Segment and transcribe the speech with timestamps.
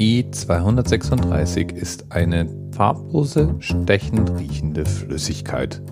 [0.00, 5.82] E236 ist eine farblose, stechend riechende Flüssigkeit.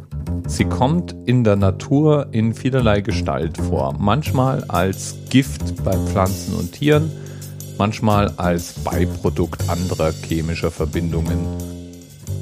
[0.47, 3.95] Sie kommt in der Natur in vielerlei Gestalt vor.
[3.99, 7.13] Manchmal als Gift bei Pflanzen und Tieren,
[7.77, 11.41] manchmal als Beiprodukt anderer chemischer Verbindungen.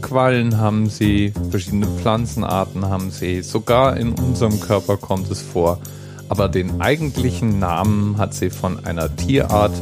[0.03, 5.81] Quallen haben sie, verschiedene Pflanzenarten haben sie, sogar in unserem Körper kommt es vor.
[6.29, 9.73] Aber den eigentlichen Namen hat sie von einer Tierart,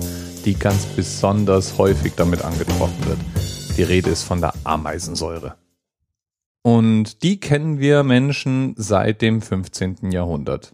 [0.44, 3.18] die ganz besonders häufig damit angetroffen wird.
[3.76, 5.56] Die Rede ist von der Ameisensäure.
[6.62, 10.12] Und die kennen wir Menschen seit dem 15.
[10.12, 10.72] Jahrhundert.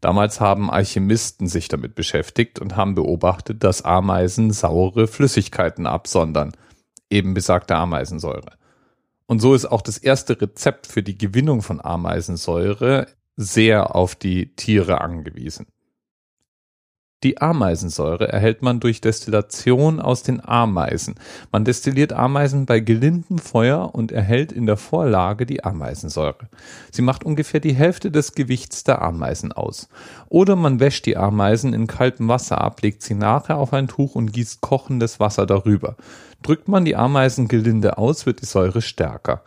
[0.00, 6.52] Damals haben Alchemisten sich damit beschäftigt und haben beobachtet, dass Ameisen saure Flüssigkeiten absondern,
[7.10, 8.52] eben besagte Ameisensäure.
[9.26, 14.54] Und so ist auch das erste Rezept für die Gewinnung von Ameisensäure sehr auf die
[14.54, 15.66] Tiere angewiesen.
[17.26, 21.16] Die Ameisensäure erhält man durch Destillation aus den Ameisen.
[21.50, 26.48] Man destilliert Ameisen bei gelindem Feuer und erhält in der Vorlage die Ameisensäure.
[26.92, 29.88] Sie macht ungefähr die Hälfte des Gewichts der Ameisen aus.
[30.28, 34.14] Oder man wäscht die Ameisen in kaltem Wasser ab, legt sie nachher auf ein Tuch
[34.14, 35.96] und gießt kochendes Wasser darüber.
[36.44, 39.42] Drückt man die Ameisen gelinde aus, wird die Säure stärker.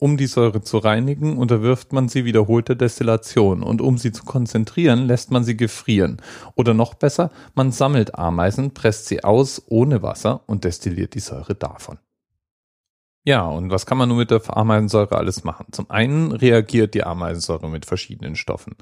[0.00, 5.06] Um die Säure zu reinigen, unterwirft man sie wiederholter Destillation und um sie zu konzentrieren,
[5.06, 6.22] lässt man sie gefrieren.
[6.54, 11.56] Oder noch besser, man sammelt Ameisen, presst sie aus ohne Wasser und destilliert die Säure
[11.56, 11.98] davon.
[13.24, 15.66] Ja, und was kann man nun mit der Ameisensäure alles machen?
[15.72, 18.76] Zum einen reagiert die Ameisensäure mit verschiedenen Stoffen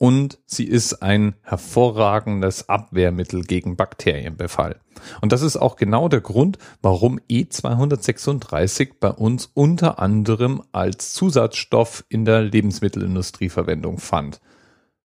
[0.00, 4.80] und sie ist ein hervorragendes Abwehrmittel gegen Bakterienbefall.
[5.20, 12.02] Und das ist auch genau der Grund, warum E236 bei uns unter anderem als Zusatzstoff
[12.08, 14.40] in der Lebensmittelindustrie Verwendung fand.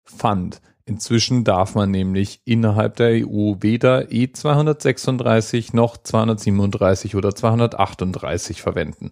[0.03, 0.61] Fand.
[0.87, 9.11] Inzwischen darf man nämlich innerhalb der EU weder E236 noch 237 oder 238 verwenden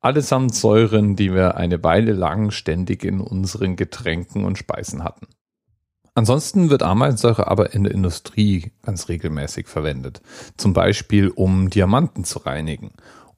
[0.00, 5.26] allesamt Säuren, die wir eine Weile lang ständig in unseren Getränken und Speisen hatten.
[6.14, 10.20] Ansonsten wird Ameisensäure aber in der Industrie ganz regelmäßig verwendet.
[10.56, 12.90] Zum Beispiel um Diamanten zu reinigen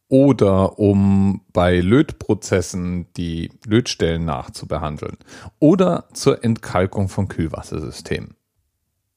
[0.09, 5.19] oder um bei Lötprozessen die Lötstellen nachzubehandeln
[5.59, 8.35] oder zur Entkalkung von Kühlwassersystemen.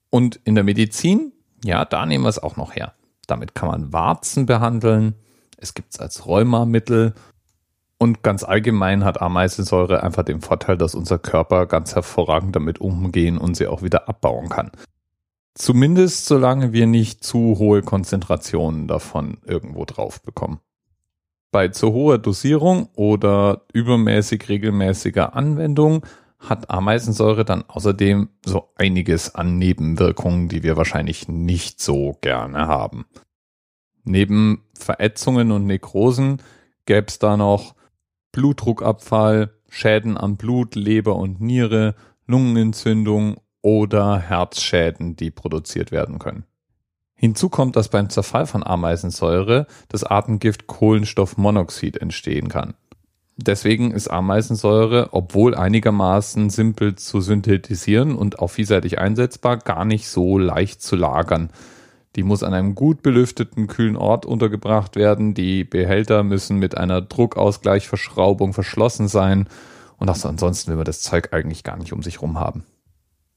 [0.09, 1.31] Und in der Medizin,
[1.63, 2.93] ja, da nehmen wir es auch noch her.
[3.27, 5.15] Damit kann man Warzen behandeln.
[5.57, 7.13] Es gibt es als Rheumamittel
[8.03, 13.37] und ganz allgemein hat Ameisensäure einfach den Vorteil, dass unser Körper ganz hervorragend damit umgehen
[13.37, 14.71] und sie auch wieder abbauen kann.
[15.55, 20.59] Zumindest solange wir nicht zu hohe Konzentrationen davon irgendwo drauf bekommen.
[21.53, 26.05] Bei zu hoher Dosierung oder übermäßig regelmäßiger Anwendung
[26.39, 33.05] hat Ameisensäure dann außerdem so einiges an Nebenwirkungen, die wir wahrscheinlich nicht so gerne haben.
[34.03, 36.41] Neben Verätzungen und Nekrosen
[36.85, 37.75] gäbe es da noch
[38.33, 41.95] Blutdruckabfall, Schäden am Blut, Leber und Niere,
[42.27, 46.43] Lungenentzündung oder Herzschäden, die produziert werden können.
[47.15, 52.73] Hinzu kommt, dass beim Zerfall von Ameisensäure das Atemgift Kohlenstoffmonoxid entstehen kann.
[53.37, 60.37] Deswegen ist Ameisensäure, obwohl einigermaßen simpel zu synthetisieren und auch vielseitig einsetzbar, gar nicht so
[60.37, 61.49] leicht zu lagern.
[62.15, 65.33] Die muss an einem gut belüfteten, kühlen Ort untergebracht werden.
[65.33, 69.47] Die Behälter müssen mit einer Druckausgleichverschraubung verschlossen sein.
[69.97, 72.63] Und auch so ansonsten will man das Zeug eigentlich gar nicht um sich rum haben.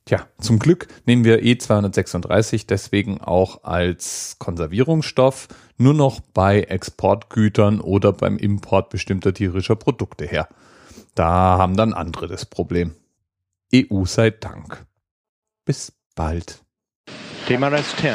[0.05, 5.49] Tja, zum Glück nehmen wir E236 deswegen auch als Konservierungsstoff
[5.79, 10.49] nur noch bei Exportgütern oder beim Import bestimmter tierischer Produkte her.
[11.17, 12.95] Da haben dann andere das Problem.
[13.75, 14.87] EU sei Dank.
[15.65, 16.63] Bis bald.
[17.49, 18.15] TMRS 10,